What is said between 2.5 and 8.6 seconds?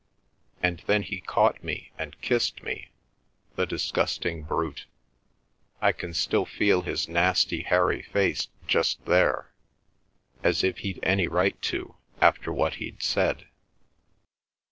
me—the disgusting brute—I can still feel his nasty hairy face